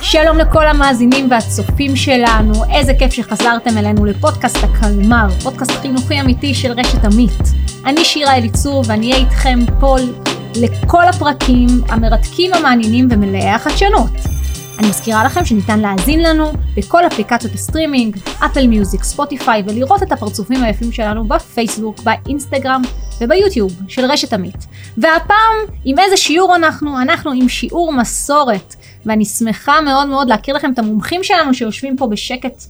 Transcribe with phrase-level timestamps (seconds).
[0.00, 6.72] שלום לכל המאזינים והצופים שלנו, איזה כיף שחזרתם אלינו לפודקאסט הקלמר, פודקאסט חינוכי אמיתי של
[6.72, 7.42] רשת עמית.
[7.86, 9.96] אני שירה אליצור ואני אהיה איתכם פה
[10.56, 14.10] לכל הפרקים המרתקים, המעניינים ומלאי החדשנות.
[14.78, 20.64] אני מזכירה לכם שניתן להאזין לנו בכל אפליקציות הסטרימינג, אפל מיוזיק, ספוטיפיי, ולראות את הפרצופים
[20.64, 22.82] היפים שלנו בפייסבוק, באינסטגרם
[23.20, 24.66] וביוטיוב של רשת עמית.
[24.96, 27.00] והפעם, עם איזה שיעור אנחנו?
[27.00, 28.74] אנחנו עם שיעור מסורת,
[29.06, 32.62] ואני שמחה מאוד מאוד להכיר לכם את המומחים שלנו שיושבים פה בשקט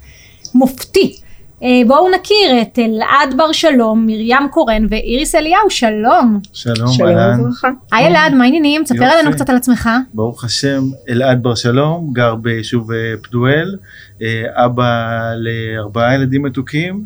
[0.54, 1.16] מופתי.
[1.62, 6.40] אה, בואו נכיר את אלעד בר שלום, מרים קורן ואיריס אליהו, שלום.
[6.52, 7.40] שלום, שלום אהלן.
[7.40, 7.68] וברכה.
[7.92, 8.84] היי אלעד, מה העניינים?
[8.84, 9.04] תספר.
[9.04, 9.88] עלינו קצת על עצמך.
[10.14, 13.76] ברוך השם, אלעד בר שלום, גר ביישוב אה, פדואל,
[14.22, 17.04] אה, אבא לארבעה ילדים מתוקים,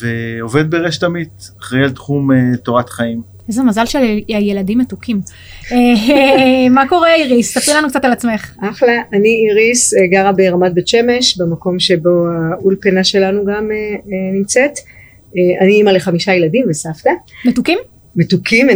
[0.00, 3.22] ועובד ברשת עמית, אחראי על תחום אה, תורת חיים.
[3.48, 5.20] איזה מזל שהילדים מתוקים.
[5.72, 7.58] אה, מה קורה איריס?
[7.58, 8.54] ספרי לנו קצת על עצמך.
[8.62, 14.32] אחלה, אני איריס, אה, גרה ברמת בית שמש, במקום שבו האולפנה שלנו גם אה, אה,
[14.32, 14.78] נמצאת.
[15.36, 17.10] אה, אני אימא לחמישה ילדים וסבתא,
[17.44, 17.78] מתוקים?
[18.16, 18.74] מתוקים, אה,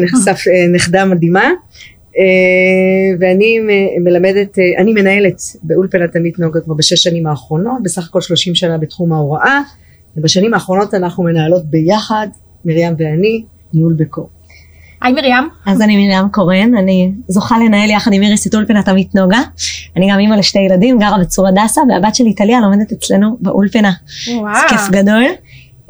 [0.72, 1.50] נכדה מדהימה.
[2.18, 3.58] אה, ואני
[4.04, 8.78] מלמדת, אה, אני מנהלת באולפנת עמית נוגה כבר בשש שנים האחרונות, בסך הכל שלושים שנה
[8.78, 9.60] בתחום ההוראה,
[10.16, 12.28] ובשנים האחרונות אנחנו מנהלות ביחד,
[12.64, 14.28] מרים ואני, ניהול בקור.
[15.02, 15.48] היי מרים.
[15.66, 19.40] אז אני מרים קורן, אני זוכה לנהל יחד עם איריס את אולפנת עמית נוגה.
[19.96, 23.92] אני גם אימא לשתי ילדים, גרה בצור הדסה, והבת שלי טליה לומדת אצלנו באולפנה.
[24.28, 24.54] וואו.
[24.54, 25.24] זה כיף גדול.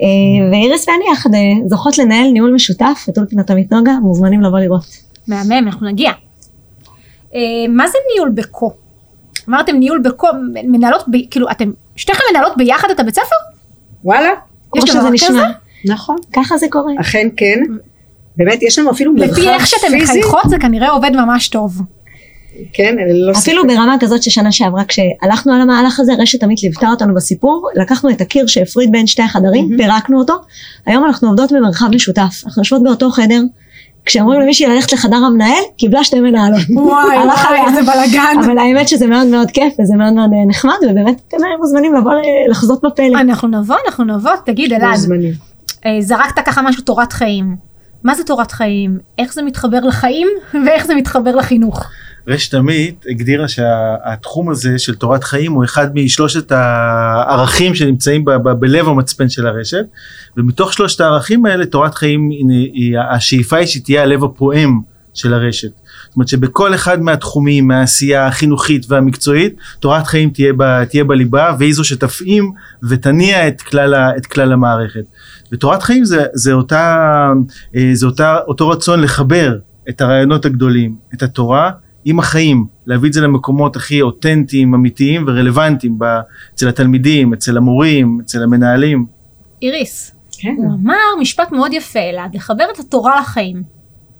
[0.02, 4.58] אה, ואיריס ואני יחד אה, זוכות לנהל ניהול משותף את אולפנת עמית נוגה, מוזמנים לבוא
[4.58, 4.84] לראות.
[5.28, 6.10] מהמם, אנחנו נגיע.
[7.34, 8.72] אה, מה זה ניהול בקו?
[9.48, 10.28] אמרתם ניהול בקו,
[10.64, 13.51] מנהלות, ב, כאילו אתם שתיכן מנהלות ביחד את הבית ספר?
[14.04, 14.30] וואלה,
[14.72, 15.10] כמו שזה כזה?
[15.10, 15.50] נשמע.
[15.84, 16.16] נכון.
[16.32, 16.92] ככה זה קורה.
[17.00, 17.60] אכן כן.
[18.36, 20.02] באמת יש לנו אפילו מרחב לפי איך שאתם פיזי.
[20.04, 21.82] מחייכות זה כנראה עובד ממש טוב.
[22.72, 23.70] כן, ללא אפילו ספק.
[23.72, 28.20] ברמה כזאת ששנה שעברה כשהלכנו על המהלך הזה רשת עמית ליוותה אותנו בסיפור לקחנו את
[28.20, 29.76] הקיר שהפריד בין שתי החדרים מהמם.
[29.76, 30.34] פירקנו אותו
[30.86, 33.42] היום אנחנו עובדות במרחב משותף אנחנו יושבות באותו חדר
[34.06, 37.60] כשאומרים למישהי ללכת לחדר המנהל קיבלה שתי מנהלות וואי וואי.
[37.68, 38.40] איזה בלאגן.
[38.44, 41.94] אבל האמת שזה מאוד מאוד כיף וזה מאוד מאוד אה, נחמד ובאמת אתם אה, מוזמנים
[41.94, 45.32] לבוא ל- לחזות בפלא אנחנו נבוא, אנחנו נבוא, תגיד אלעד, מוזמנים.
[45.86, 47.56] אה, זרקת ככה משהו תורת חיים.
[48.04, 48.98] מה זה תורת חיים?
[49.18, 50.28] איך זה מתחבר לחיים
[50.66, 51.84] ואיך זה מתחבר לחינוך?
[52.28, 58.48] רשת עמית הגדירה שהתחום הזה של תורת חיים הוא אחד משלושת הערכים שנמצאים ב- ב-
[58.52, 59.84] בלב המצפן של הרשת
[60.36, 64.80] ומתוך שלושת הערכים האלה תורת חיים היא- היא- השאיפה היא שתהיה הלב הפועם
[65.14, 65.68] של הרשת.
[66.08, 71.74] זאת אומרת שבכל אחד מהתחומים מהעשייה החינוכית והמקצועית תורת חיים תהיה, ב, תהיה בליבה והיא
[71.74, 72.52] זו שתפעים
[72.88, 75.04] ותניע את כלל, ה, את כלל המערכת.
[75.52, 77.08] ותורת חיים זה, זה, אותה,
[77.76, 79.56] אה, זה אותה, אותו רצון לחבר
[79.88, 81.70] את הרעיונות הגדולים, את התורה
[82.04, 86.04] עם החיים, להביא את זה למקומות הכי אותנטיים, אמיתיים ורלוונטיים ב-
[86.54, 89.06] אצל התלמידים, אצל המורים, אצל המנהלים.
[89.62, 90.54] איריס, כן.
[90.56, 93.62] הוא אמר משפט מאוד יפה אלעד, לחבר את התורה לחיים.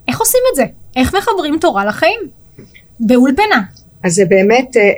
[0.09, 0.65] איך עושים את זה?
[0.97, 2.21] איך מחברים תורה לחיים?
[3.01, 3.63] באולפנה.
[4.05, 4.89] אז זה באמת, אה, אה,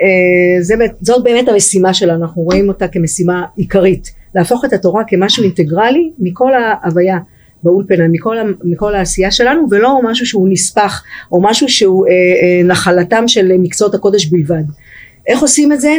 [0.62, 5.42] זה, באמת- זאת באמת המשימה שלנו, אנחנו רואים אותה כמשימה עיקרית, להפוך את התורה כמשהו
[5.44, 7.18] אינטגרלי מכל ההוויה
[7.64, 13.28] באולפנה, מכל, מכל העשייה שלנו, ולא משהו שהוא נספח, או משהו שהוא אה, אה, נחלתם
[13.28, 14.62] של מקצועות הקודש בלבד.
[15.26, 15.98] איך עושים את זה?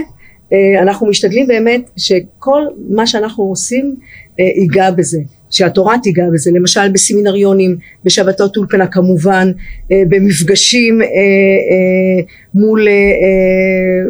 [0.53, 3.95] אה, אנחנו משתדלים באמת שכל מה שאנחנו עושים
[4.39, 5.19] אה, ייגע בזה,
[5.55, 9.51] שהתורה תיגע בזה, למשל בסמינריונים, בשבתות אולפנה כמובן,
[9.91, 12.23] אה, במפגשים אה, אה,
[12.53, 12.88] מול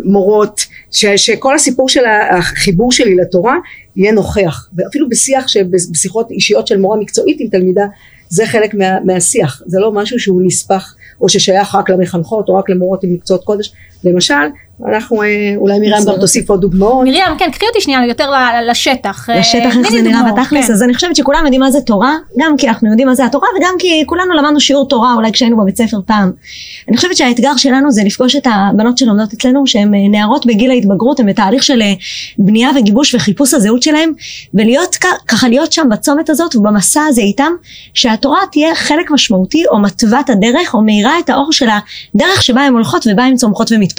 [0.03, 0.61] מורות,
[0.91, 2.01] ש, שכל הסיפור של
[2.31, 3.55] החיבור שלי לתורה
[3.95, 5.45] יהיה נוכח, ואפילו בשיח,
[5.91, 7.85] בשיחות אישיות של מורה מקצועית עם תלמידה,
[8.29, 12.69] זה חלק מה, מהשיח, זה לא משהו שהוא נספח או ששייך רק למחנכות או רק
[12.69, 13.73] למורות עם מקצועות קודש,
[14.05, 14.45] למשל
[14.87, 18.31] אנחנו אה, אולי מרים גם תוסיף עוד דוגמאות מרים, כן, קחי אותי שנייה יותר
[18.69, 19.29] לשטח.
[19.29, 20.73] אה, לשטח איך זה נראה דוגמאות, בתכלס כן.
[20.73, 23.47] אז אני חושבת שכולם יודעים מה זה תורה גם כי אנחנו יודעים מה זה התורה
[23.57, 26.31] וגם כי כולנו למדנו שיעור תורה אולי כשהיינו בבית ספר פעם
[26.89, 31.19] אני חושבת שהאתגר שלנו זה לפגוש את הבנות שלומדות אצלנו שהן אה, נערות בגיל ההתבגרות
[31.19, 31.81] הן בתהליך של
[32.37, 34.11] בנייה וגיבוש וחיפוש הזהות שלהם
[34.53, 34.95] ולהיות
[35.27, 37.51] ככה להיות שם בצומת הזאת ובמסע הזה איתם
[37.93, 41.67] שהתורה תהיה חלק משמעותי או מתוות הדרך או מאירה את האור של
[42.15, 43.94] הדרך שבה הן הולכות ובה הן צומחות ומתפתחות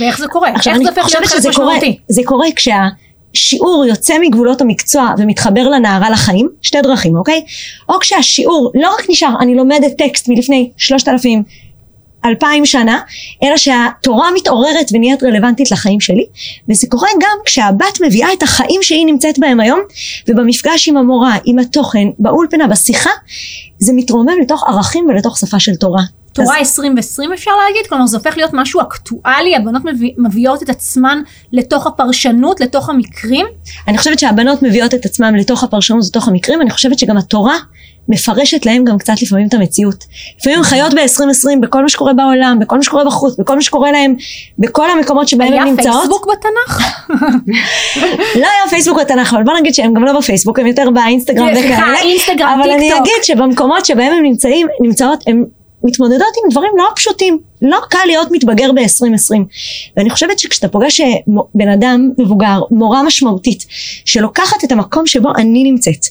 [0.00, 0.48] ואיך זה קורה?
[0.54, 1.98] עכשיו איך זה הופך להיות חלק משמעותי?
[2.08, 7.44] זה קורה כשהשיעור יוצא מגבולות המקצוע ומתחבר לנערה לחיים, שתי דרכים אוקיי?
[7.88, 11.42] או כשהשיעור לא רק נשאר אני לומדת טקסט מלפני שלושת אלפים
[12.24, 13.00] אלפיים שנה,
[13.42, 16.26] אלא שהתורה מתעוררת ונהיית רלוונטית לחיים שלי,
[16.68, 19.80] וזה קורה גם כשהבת מביאה את החיים שהיא נמצאת בהם היום,
[20.28, 23.10] ובמפגש עם המורה, עם התוכן, באולפנה, בשיחה,
[23.78, 26.02] זה מתרומם לתוך ערכים ולתוך שפה של תורה.
[26.34, 27.86] תורה 2020 אפשר להגיד?
[27.88, 31.22] כלומר זה הופך להיות משהו אקטואלי, הבנות מביא, מביאות את עצמן
[31.52, 33.46] לתוך הפרשנות, לתוך המקרים?
[33.88, 37.56] אני חושבת שהבנות מביאות את עצמן לתוך הפרשנות, לתוך המקרים, אני חושבת שגם התורה
[38.08, 40.04] מפרשת להם גם קצת לפעמים את המציאות.
[40.40, 43.92] לפעמים הן חיות ב-2020 בכל מה שקורה בעולם, בכל מה שקורה בחוץ, בכל מה שקורה
[43.92, 44.14] להם,
[44.58, 45.86] בכל המקומות שבהם הן נמצאות.
[45.86, 46.82] היה פייסבוק בתנ"ך?
[48.40, 51.60] לא היה פייסבוק בתנ"ך, אבל בוא נגיד שהם גם לא בפייסבוק, הם יותר באינסטגרם וכאלה.
[51.60, 52.98] סליחה, אינסטגרם, אבל אני.
[52.98, 55.44] אגיד שבמקומות שבהם הם נמצאים, נמצאות, הם
[55.84, 57.38] מתמודדות עם דברים לא פשוטים.
[57.62, 59.38] לא קל להיות מתבגר ב-2020.
[59.96, 61.06] ואני חושבת שכשאתה פוגש אה,
[61.54, 63.66] בן אדם מבוגר, מורה משמעותית,
[64.04, 66.06] שלוקחת את המקום שבו אני נמצאת,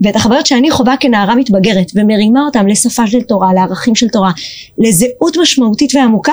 [0.00, 4.30] ואת החוויות שאני חווה כנערה מתבגרת, ומרימה אותם לשפה של תורה, לערכים של תורה,
[4.78, 6.32] לזהות משמעותית ועמוקה,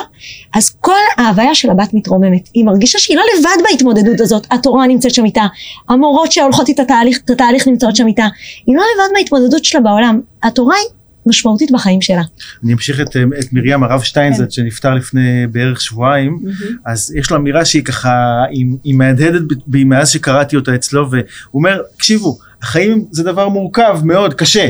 [0.54, 2.50] אז כל ההוויה של הבת מתרוממת.
[2.54, 5.46] היא מרגישה שהיא לא לבד בהתמודדות הזאת, התורה נמצאת שם איתה,
[5.90, 8.28] המורות שהולכות את התהליך, את התהליך נמצאות שם איתה,
[8.68, 10.86] היא לא לבד בהתמודדות שלה בעולם, התורה היא
[11.26, 12.22] משמעותית בחיים שלה.
[12.64, 16.40] אני אמשיך את, את מרים הרב שטיינזרט שנפטר לפני בערך שבועיים.
[16.86, 21.24] אז יש לו אמירה שהיא ככה היא, היא מהדהדת בי מאז שקראתי אותה אצלו והוא
[21.54, 24.70] אומר תקשיבו החיים זה דבר מורכב מאוד קשה.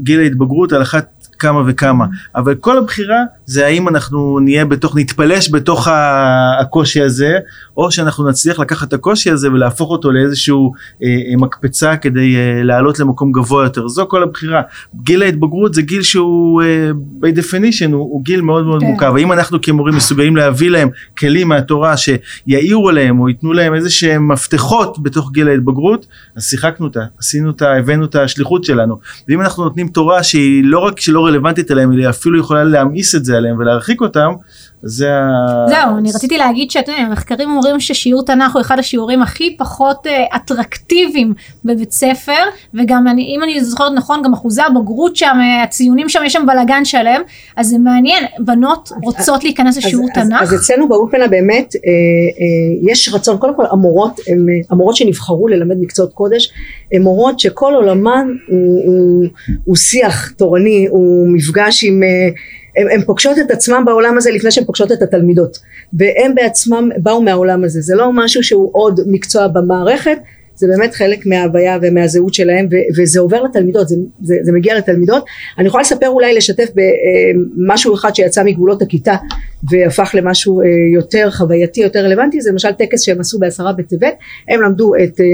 [0.00, 2.06] גיל ההתבגרות על אחת כמה וכמה.
[2.36, 5.88] אבל כל הבחירה זה האם אנחנו נהיה בתוך נתפלש בתוך
[6.60, 7.38] הקושי הזה
[7.76, 10.72] או שאנחנו נצליח לקחת את הקושי הזה ולהפוך אותו לאיזשהו
[11.02, 13.88] אה, אה, מקפצה כדי אה, לעלות למקום גבוה יותר.
[13.88, 14.62] זו כל הבחירה.
[15.02, 16.90] גיל ההתבגרות זה גיל שהוא אה,
[17.22, 18.86] by definition הוא, הוא גיל מאוד מאוד כן.
[18.86, 19.12] מורכב.
[19.16, 20.88] האם אנחנו כמורים מסוגלים להביא להם
[21.18, 26.06] כלים מהתורה שיעירו להם או ייתנו להם איזה שהם מפתחות בתוך גיל ההתבגרות?
[26.36, 28.98] אז שיחקנו אותה עשינו אותה הבאנו את השליחות שלנו.
[29.28, 33.24] ואם אנחנו נותנים תורה שהיא לא רק שלא רלוונטית אליהם אלא אפילו יכולה להמאיס את
[33.24, 34.32] זה עליהם ולהרחיק אותם
[34.86, 35.66] זה ה...
[35.68, 40.06] זהו, אני רציתי להגיד שאתם יודעים, המחקרים אומרים ששיעור תנ"ך הוא אחד השיעורים הכי פחות
[40.06, 41.34] אה, אטרקטיביים
[41.64, 42.42] בבית ספר,
[42.74, 46.46] וגם אני, אם אני זוכרת נכון, גם אחוזי הבגרות שם, אה, הציונים שם, יש שם
[46.46, 47.20] בלאגן שלם,
[47.56, 50.42] אז זה מעניין, בנות רוצות להיכנס לשיעור תנ"ך.
[50.42, 55.48] אז, אז אצלנו באולפנה באמת אה, אה, יש רצון, קודם כל המורות, הם, המורות שנבחרו
[55.48, 56.52] ללמד מקצועות קודש,
[56.92, 59.24] הן מורות שכל עולמן הוא, הוא,
[59.64, 62.02] הוא שיח תורני, הוא מפגש עם...
[62.02, 62.28] אה,
[62.76, 65.58] הן פוגשות את עצמן בעולם הזה לפני שהן פוגשות את התלמידות.
[65.92, 67.80] והם בעצמם באו מהעולם הזה.
[67.80, 70.18] זה לא משהו שהוא עוד מקצוע במערכת
[70.56, 75.24] זה באמת חלק מההוויה ומהזהות שלהם ו- וזה עובר לתלמידות זה, זה, זה מגיע לתלמידות.
[75.58, 79.14] אני יכולה לספר אולי לשתף במשהו אחד שיצא מגבולות הכיתה
[79.70, 84.14] והפך למשהו אה, יותר חווייתי יותר רלוונטי זה למשל טקס שהם עשו בעשרה בטבת.
[84.48, 85.30] הם למדו את אה, אה,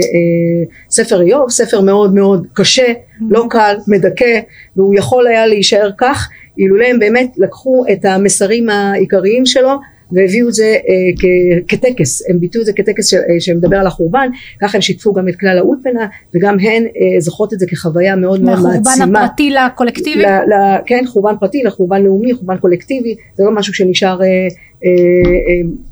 [0.89, 2.93] ספר איוב ספר מאוד מאוד קשה
[3.29, 4.39] לא קל מדכא
[4.75, 9.69] והוא יכול היה להישאר כך אילולא הם באמת לקחו את המסרים העיקריים שלו
[10.11, 13.87] והביאו את זה אה, כ- כטקס, הם ביטאו את זה כטקס ש- אה, שמדבר על
[13.87, 14.29] החורבן,
[14.61, 18.41] ככה הם שיתפו גם את כלל האולפנה וגם הן אה, זוכרות את זה כחוויה מאוד
[18.43, 19.23] מאוד מהחורבן מעצימה.
[19.23, 20.21] הפרטי לקולקטיבי.
[20.21, 20.53] ל, ל,
[20.85, 24.27] כן, חורבן פרטי לחורבן לאומי, חורבן קולקטיבי, זה לא משהו שנשאר אה,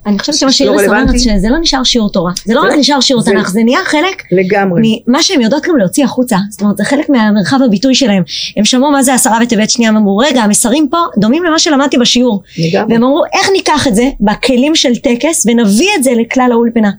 [0.06, 1.20] אני חושבת שמה לא שאיריס אומרת.
[1.20, 4.24] שזה לא נשאר שיעור תורה, זה לא רק לא- נשאר שיעור תנ"ך, זה נהיה חלק
[4.32, 5.02] לגמרי.
[5.08, 8.24] ממה שהם יודעות גם להוציא החוצה, זאת אומרת זה חלק מהמרחב הביטוי שלהם,
[8.58, 11.98] הם שמעו מה זה עשרה בטבת שנייה, הם אמרו רגע המסרים פה דומים למה שלמדתי
[11.98, 12.42] בשיעור.
[12.90, 16.92] והם אמרו איך ניקח את זה בכלים של טקס ונביא את זה לכלל האולפנה,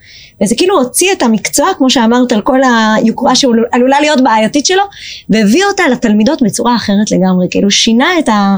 [0.43, 2.59] וזה כאילו הוציא את המקצוע כמו שאמרת על כל
[2.97, 4.83] היוקרה שעלולה להיות בעייתית שלו,
[5.31, 8.57] והביא אותה לתלמידות בצורה אחרת לגמרי, כאילו שינה את ה...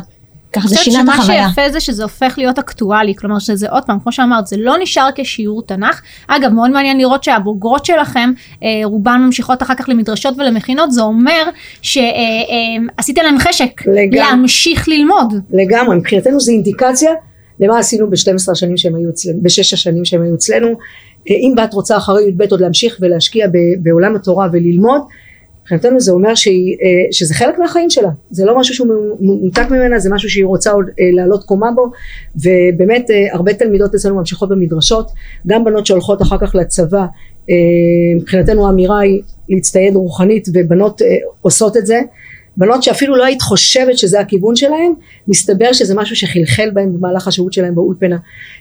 [0.53, 1.43] ככה זה אני שינה את חושבת החוויה.
[1.43, 4.75] שמה שיפה זה שזה הופך להיות אקטואלי, כלומר שזה עוד פעם, כמו שאמרת, זה לא
[4.83, 6.01] נשאר כשיעור תנ"ך.
[6.29, 8.31] אגב, מאוד מעניין לראות שהבוגרות שלכם,
[8.63, 11.43] אה, רובן ממשיכות אחר כך למדרשות ולמכינות, זה אומר
[11.83, 14.19] שעשיתם להם חשק לגמרי.
[14.19, 15.35] להמשיך ללמוד.
[15.51, 17.11] לגמרי, מבחינתנו זה אינדיקציה
[17.61, 20.69] למה עשינו ב-12 השנים שהם היו אצלנו, בשש השנים שהם היו אצלנו.
[21.31, 25.03] אה, אם בת רוצה אחרי י"ב עוד להמשיך ולהשקיע ב- בעולם התורה וללמוד,
[25.63, 28.89] מבחינתנו זה אומר שהיא, אה, שזה חלק מהחיים שלה, זה לא משהו שהוא
[29.21, 31.91] מנותק ממנה, זה משהו שהיא רוצה עוד אה, לעלות קומה בו,
[32.37, 35.11] ובאמת אה, הרבה תלמידות אצלנו ממשיכות במדרשות,
[35.47, 37.05] גם בנות שהולכות אחר כך לצבא,
[38.17, 41.03] מבחינתנו האמירה היא להצטייד רוחנית ובנות
[41.41, 42.01] עושות את זה,
[42.57, 44.93] בנות שאפילו לא היית חושבת שזה הכיוון שלהם,
[45.29, 48.17] מסתבר שזה משהו שחלחל בהם במהלך השהות שלהם באולפנה.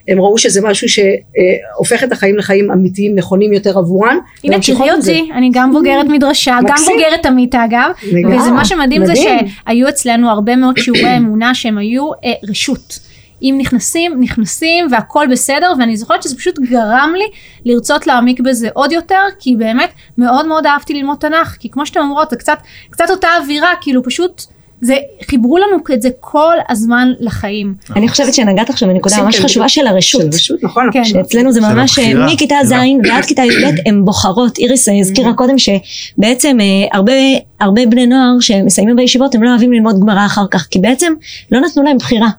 [0.07, 4.17] הם ראו שזה משהו שהופך את החיים לחיים אמיתיים נכונים יותר עבורן.
[4.43, 4.91] הנה תראי.
[4.91, 6.75] אותי, אני גם בוגרת מדרשה, גם.
[6.87, 7.91] בוגרת עמית אגב.
[8.03, 9.13] וזה מה שמדהים זה.
[9.15, 13.10] שהיו אצלנו הרבה מאוד שיעורי אמונה שהם היו אה, רשות.
[13.41, 17.27] אם נכנסים, נכנסים והכל בסדר, ואני זוכרת שזה פשוט גרם לי
[17.65, 21.99] לרצות להעמיק בזה עוד יותר, כי באמת מאוד מאוד אהבתי ללמוד תנ"ך, כי כמו שאתן
[21.99, 22.57] אומרות, זה קצת,
[22.89, 24.41] קצת אותה אווירה, כאילו פשוט
[24.81, 24.95] זה,
[25.29, 27.73] חיברו לנו את זה כל הזמן לחיים.
[27.95, 30.21] אני חושבת שנגעת עכשיו בנקודה ממש חשובה של הרשות.
[30.21, 30.89] של רשות, נכון.
[30.93, 31.03] כן.
[31.03, 32.25] שאצלנו זה ממש אה.
[32.33, 33.13] מכיתה ז' בחירה.
[33.13, 36.65] ועד כיתה י"ב הן בוחרות, איריס אה, הזכירה קודם שבעצם אה,
[36.97, 37.13] הרבה,
[37.59, 41.13] הרבה בני נוער שמסיימים בישיבות הם לא אוהבים ללמוד גמרא אחר כך כי בעצם
[41.51, 42.29] לא נתנו להם בחירה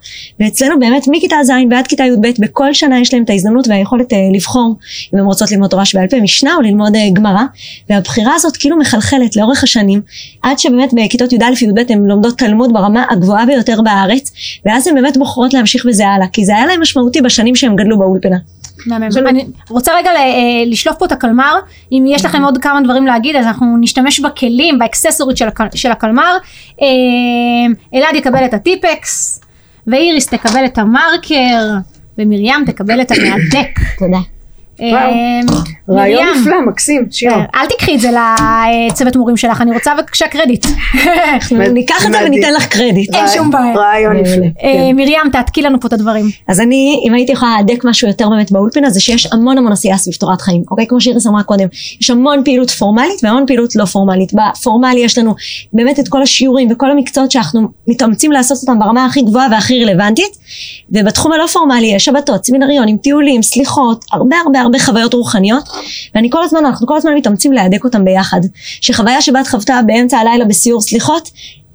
[0.41, 4.77] ואצלנו באמת מכיתה ז' ועד כיתה י"ב בכל שנה יש להם את ההזדמנות והיכולת לבחור
[5.15, 7.43] אם הן רוצות ללמוד תורה שבעל פה משנה או ללמוד גמרא
[7.91, 10.01] והבחירה הזאת כאילו מחלחלת לאורך השנים
[10.43, 14.33] עד שבאמת בכיתות י"א י"ב הן לומדות תלמוד ברמה הגבוהה ביותר בארץ
[14.67, 17.99] ואז הן באמת בוחרות להמשיך בזה הלאה כי זה היה להם משמעותי בשנים שהם גדלו
[17.99, 18.37] באולפנה.
[19.07, 20.25] עכשיו- אני רוצה רגע אה,
[20.67, 21.55] לשלוף פה את הקלמר,
[21.93, 25.37] אם יש לכם עוד כמה דברים להגיד אז אנחנו נשתמש בכלים, באקססורית
[25.75, 26.37] של הקלמר.
[26.83, 26.87] אה,
[27.95, 29.41] אלעד יקבל את הטיפקס,
[29.87, 31.69] ואיריס תקבל את המרקר,
[32.19, 33.69] ומרים תקבל את המהדק.
[33.99, 34.19] תודה.
[34.83, 35.41] אה,
[35.91, 37.37] רעיון מרים, נפלא, מקסים, שירה.
[37.37, 38.11] אה, אל תיקחי את זה
[38.91, 40.67] לצוות מורים שלך, אני רוצה בבקשה קרדיט.
[41.73, 43.15] ניקח את זה וניתן לך קרדיט.
[43.15, 43.75] אין שום בעיה.
[43.77, 44.17] רעיון.
[44.17, 44.33] נפלא.
[44.35, 44.97] אה, כן.
[44.97, 46.27] מרים, תעתקי לנו פה את הדברים.
[46.49, 49.97] אז אני, אם הייתי יכולה להדק משהו יותר באמת באולפנה, זה שיש המון המון עשייה
[49.97, 50.87] סביב תורת חיים, אוקיי?
[50.87, 51.67] כמו שאיריס אמרה קודם,
[52.01, 54.33] יש המון פעילות פורמלית והמון פעילות לא פורמלית.
[54.35, 55.35] בפורמלי יש לנו
[55.73, 60.37] באמת את כל השיעורים וכל המקצועות שאנחנו מתאמצים לעשות אותם ברמה הכי גבוהה והכי רלוונטית,
[60.91, 65.69] ובתחום הלא פורמלי יש שבתות, סמינריונים, טיולים, סליחות, הרבה הרבה הרבה חוויות רוחניות,
[66.15, 68.41] ואני כל הזמן, אנחנו כל הזמן מתאמצים להדק אותם ביחד.
[68.81, 71.31] שחוויה שבה את חוותה באמצע הלילה בסיור סליחות,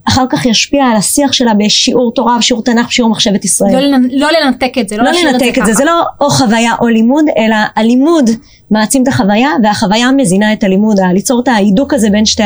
[0.08, 3.90] אחר כך ישפיע על השיח שלה בשיעור תורה, בשיעור תנ"ך, בשיעור מחשבת ישראל.
[3.90, 5.74] לא לא לנתק את זה, לא לא להשאיר לנתק את זה, ככה.
[5.74, 8.30] זה לא או חוויה או לימוד, אלא הלימוד
[8.72, 12.44] מעצים את החוויה והחוויה מזינה את הלימוד, ליצור את ההידוק הזה בין שתי,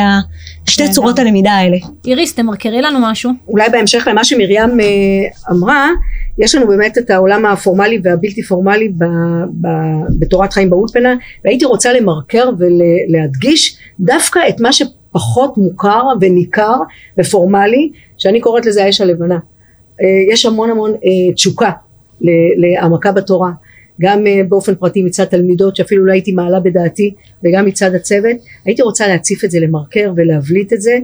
[0.66, 0.90] שתי.
[0.90, 1.76] צורות הלמידה האלה.
[2.06, 3.30] איריס, תמרקרי לנו משהו.
[3.48, 4.86] אולי בהמשך למה שמרים אה,
[5.50, 5.88] אמרה,
[6.38, 9.04] יש לנו באמת את העולם הפורמלי והבלתי פורמלי ב,
[9.60, 9.68] ב,
[10.18, 11.14] בתורת חיים באולפנה,
[11.44, 14.72] והייתי רוצה למרקר ולהדגיש דווקא את מה
[15.12, 16.76] שפחות מוכר וניכר
[17.20, 19.38] ופורמלי, שאני קוראת לזה האש הלבנה.
[20.02, 21.70] אה, יש המון המון אה, תשוקה
[22.56, 23.50] להעמקה בתורה.
[24.00, 27.14] גם אה, באופן פרטי מצד תלמידות שאפילו לא הייתי מעלה בדעתי
[27.44, 30.98] וגם מצד הצוות הייתי רוצה להציף את זה למרקר ולהבליט את זה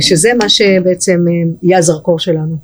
[0.00, 1.24] שזה מה שבעצם
[1.62, 2.56] יהיה הזרקור שלנו.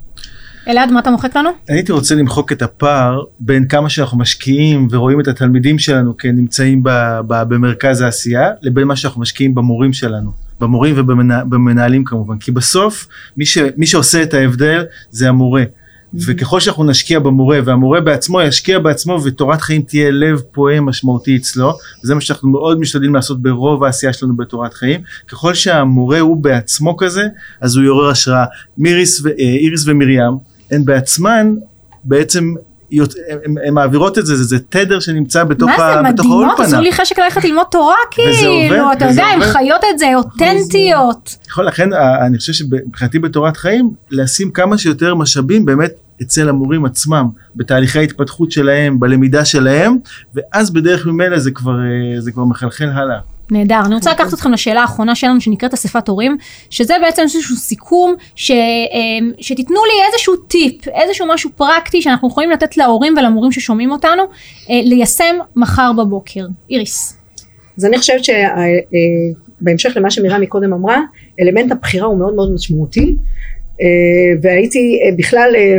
[0.67, 1.49] אלעד, מה אתה מוחק לנו?
[1.67, 6.89] הייתי רוצה למחוק את הפער בין כמה שאנחנו משקיעים ורואים את התלמידים שלנו כנמצאים ב,
[7.27, 10.31] ב, במרכז העשייה לבין מה שאנחנו משקיעים במורים שלנו.
[10.59, 12.37] במורים ובמנהלים כמובן.
[12.37, 13.07] כי בסוף
[13.37, 15.63] מי, ש, מי שעושה את ההבדל זה המורה.
[16.13, 21.73] וככל שאנחנו נשקיע במורה והמורה בעצמו ישקיע בעצמו ותורת חיים תהיה לב פועם משמעותי אצלו
[22.03, 25.01] זה מה שאנחנו מאוד משתדלים לעשות ברוב העשייה שלנו בתורת חיים.
[25.27, 27.27] ככל שהמורה הוא בעצמו כזה
[27.61, 28.45] אז הוא יעורר השראה.
[28.77, 31.53] מיריס ו- אה, איריס ומרים הן בעצמן
[32.03, 32.53] בעצם
[32.91, 36.65] הן- מעבירות את זה זה, זה תדר שנמצא בתוך, מה זה ה- מדהימות, האולפנה.
[36.65, 39.41] עשו לי חשק ללכת ללמוד תורה וזה עובד, כאילו, אתה יודע, הן.
[39.41, 41.35] חיות את זה, אותנטיות.
[41.47, 41.89] יכול, לכן
[42.25, 48.51] אני חושב שמבחינתי בתורת חיים לשים כמה שיותר משאבים באמת אצל המורים עצמם בתהליכי ההתפתחות
[48.51, 49.97] שלהם בלמידה שלהם
[50.35, 53.19] ואז בדרך ממילא זה כבר אה, זה כבר מחלחל הלאה.
[53.51, 56.37] נהדר, אני רוצה לקחת אתכם לשאלה האחרונה שלנו שנקראת אספת הורים,
[56.69, 62.51] שזה בעצם איזשהו סיכום, ש, אמ, שתיתנו לי איזשהו טיפ, איזשהו משהו פרקטי שאנחנו יכולים
[62.51, 64.23] לתת להורים ולמורים ששומעים אותנו,
[64.69, 66.45] אה, ליישם מחר בבוקר.
[66.69, 67.17] איריס.
[67.77, 71.01] אז אני חושבת שבהמשך למה שמרים מקודם אמרה,
[71.41, 73.15] אלמנט הבחירה הוא מאוד מאוד משמעותי,
[73.81, 73.87] אה,
[74.41, 75.77] והייתי אה, בכלל אה,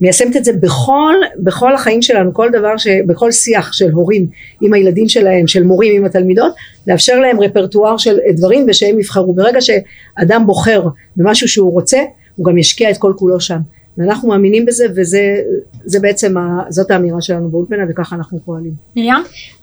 [0.00, 4.26] מיישמת את זה בכל, בכל החיים שלנו, כל דבר, ש, בכל שיח של הורים
[4.60, 6.54] עם הילדים שלהם, של מורים עם התלמידות,
[6.86, 9.32] לאפשר להם רפרטואר של דברים ושהם יבחרו.
[9.32, 10.82] ברגע שאדם בוחר
[11.16, 11.98] במשהו שהוא רוצה,
[12.36, 13.58] הוא גם ישקיע את כל כולו שם.
[13.98, 15.20] ואנחנו מאמינים בזה וזה
[15.84, 18.72] זה בעצם, ה, זאת האמירה שלנו באולפנה וככה אנחנו פועלים.
[18.96, 19.14] מרים?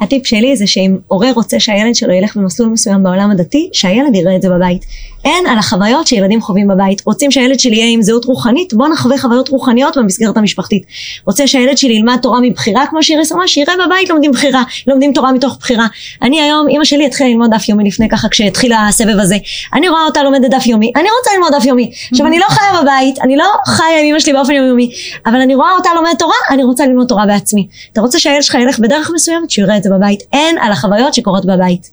[0.01, 4.36] הטיפ שלי זה שאם הורה רוצה שהילד שלו ילך במסלול מסוים בעולם הדתי, שהילד יראה
[4.36, 4.86] את זה בבית.
[5.25, 7.01] אין על החוויות שילדים חווים בבית.
[7.06, 8.74] רוצים שהילד שלי יהיה עם זהות רוחנית?
[8.74, 10.84] בוא נחווה חוויות רוחניות במסגרת המשפחתית.
[11.25, 15.32] רוצה שהילד שלי ילמד תורה מבחירה, כמו שאיריס אמרה, שיראה בבית לומדים בחירה, לומדים תורה
[15.32, 15.88] מתוך בחירה.
[16.22, 19.38] אני היום, אימא שלי התחילה ללמוד דף יומי לפני ככה, כשהתחיל הסבב הזה.
[19.74, 21.92] אני רואה אותה לומדת דף יומי, אני רוצה ללמוד דף יומי.
[22.12, 24.91] עכשיו אני לא חיה בבית, אני לא חיה עם אמא שלי באופן יומיומי,
[25.25, 27.67] אבל אני רואה אותה לומדת תורה, אני רוצה ללמוד תורה בעצמי.
[27.94, 30.20] אתה רוצה שהילד שלך ילך בדרך מסוימת, שיראה את זה בבית.
[30.34, 31.91] אין על החוויות שקורות בבית.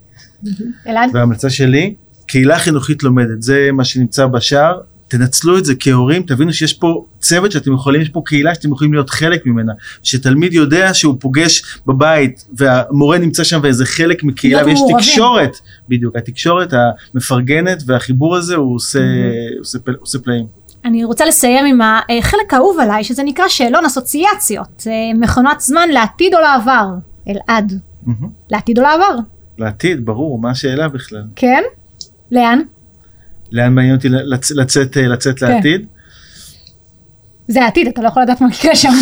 [0.86, 1.10] אלעד?
[1.14, 1.94] וההמלצה שלי
[2.26, 7.52] קהילה חינוכית לומדת זה מה שנמצא בשער תנצלו את זה כהורים תבינו שיש פה צוות
[7.52, 9.72] שאתם יכולים יש פה קהילה שאתם יכולים להיות חלק ממנה
[10.02, 14.98] שתלמיד יודע שהוא פוגש בבית והמורה נמצא שם ואיזה חלק מקהילה ויש מעורבים.
[14.98, 15.56] תקשורת
[15.88, 16.74] בדיוק התקשורת
[17.14, 19.00] המפרגנת והחיבור הזה הוא עושה,
[19.58, 20.46] עושה, פל- עושה פלאים.
[20.84, 21.80] אני רוצה לסיים עם
[22.18, 24.84] החלק האהוב עליי, שזה נקרא שאלון אסוציאציות.
[24.86, 26.86] אה, מכונת זמן לעתיד או לעבר.
[27.28, 27.72] אלעד.
[28.50, 29.16] לעתיד או לעבר?
[29.58, 31.62] לעתיד ברור מה השאלה בכלל כן?
[32.30, 32.60] לאן?
[33.52, 35.46] לאן מעניין אותי לצ- לצאת, אה, לצאת כן.
[35.50, 35.86] לעתיד.
[37.52, 38.92] זה העתיד, אתה לא יכול לדעת מה יקרה שם.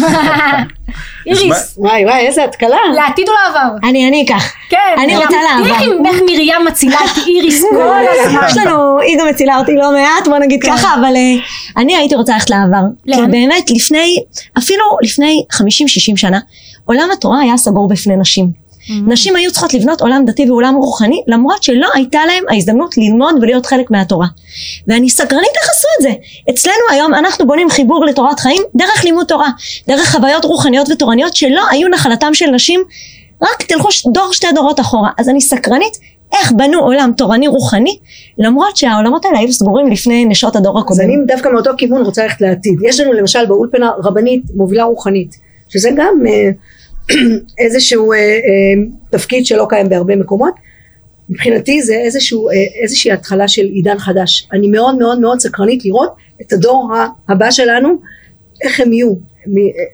[1.26, 2.76] איריס, וואי וואי איזה התקלה.
[2.94, 3.88] לעתיד או לעבר?
[3.88, 4.52] אני, אני אקח.
[4.70, 4.76] כן.
[4.98, 5.74] אני רוצה לעבר.
[5.74, 7.82] איך- איך מרים מצילה את איריס כל
[8.26, 8.40] הזמן.
[8.48, 11.34] יש לנו, היא גם מצילה אותי לא מעט, בוא נגיד ככה, אבל אה,
[11.82, 12.82] אני הייתי רוצה ללכת לעבר.
[13.04, 13.30] כי לאן?
[13.30, 14.16] באמת לפני,
[14.58, 15.56] אפילו לפני 50-60
[16.16, 16.38] שנה,
[16.84, 18.59] עולם התורה היה סגור בפני נשים.
[18.88, 23.66] נשים היו צריכות לבנות עולם דתי ועולם רוחני, למרות שלא הייתה להם ההזדמנות ללמוד ולהיות
[23.66, 24.26] חלק מהתורה.
[24.88, 26.10] ואני סקרנית איך עשו את זה.
[26.50, 29.50] אצלנו היום אנחנו בונים חיבור לתורת חיים דרך לימוד תורה,
[29.88, 32.80] דרך חוויות רוחניות ותורניות שלא היו נחלתם של נשים,
[33.42, 35.10] רק תלכו דור שתי דורות אחורה.
[35.18, 35.98] אז אני סקרנית
[36.32, 37.98] איך בנו עולם תורני רוחני,
[38.38, 41.00] למרות שהעולמות האלה היו סגורים לפני נשות הדור אז הקודם.
[41.04, 42.78] אני דווקא מאותו כיוון רוצה ללכת לעתיד.
[42.88, 45.36] יש לנו למשל באולפנה רבנית מובילה רוחנית,
[45.68, 46.50] שזה גם אה,
[47.58, 50.54] איזשהו אה, אה, תפקיד שלא קיים בהרבה מקומות.
[51.28, 54.48] מבחינתי זה איזשהו, אה, איזושהי התחלה של עידן חדש.
[54.52, 56.92] אני מאוד מאוד מאוד סקרנית לראות את הדור
[57.28, 57.88] הבא שלנו,
[58.62, 59.14] איך הם יהיו,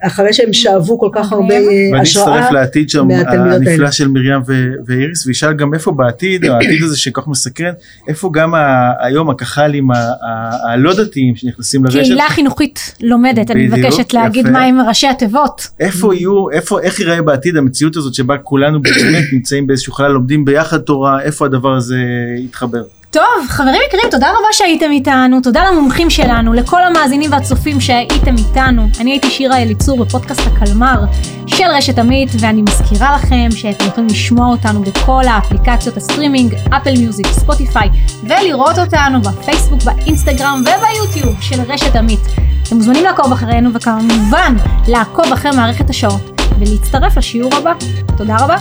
[0.02, 1.60] אחרי שהם שאבו כל כך הרבה אה,
[1.92, 2.38] ואני השראה.
[2.38, 3.90] אצטרף לעתיד שם הנפלא.
[3.90, 4.40] של מרים
[4.86, 7.72] ואיריס וישאל גם איפה בעתיד העתיד הזה שכל כך מסקרן
[8.08, 8.54] איפה גם
[9.00, 14.50] היום הכח"לים ה- ה- הלא דתיים שנכנסים לרשת קהילה חינוכית לומדת, אני מבקשת להגיד.
[14.50, 15.68] מה עם ראשי התיבות.
[15.80, 20.44] איפה יהיו איפה איך ייראה בעתיד המציאות הזאת שבה כולנו באמת נמצאים באיזשהו חלל לומדים
[20.44, 21.98] ביחד תורה איפה הדבר הזה
[22.38, 22.82] יתחבר.
[23.16, 28.88] טוב, חברים יקרים, תודה רבה שהייתם איתנו, תודה למומחים שלנו, לכל המאזינים והצופים שהייתם איתנו.
[29.00, 31.04] אני הייתי שירה אליצור בפודקאסט הקלמר
[31.46, 37.26] של רשת עמית, ואני מזכירה לכם שאתם יכולים לשמוע אותנו בכל האפליקציות הסטרימינג, אפל מיוזיק,
[37.26, 37.88] ספוטיפיי,
[38.22, 42.20] ולראות אותנו בפייסבוק, באינסטגרם וביוטיוב של רשת עמית.
[42.62, 44.56] אתם מוזמנים לעקוב אחרינו, וכמובן
[44.88, 47.72] לעקוב אחרי מערכת השעות, ולהצטרף לשיעור הבא.
[48.16, 48.56] תודה רבה.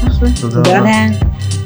[0.00, 0.78] תודה תודה.
[0.78, 0.90] רבה.
[1.18, 1.59] תודה.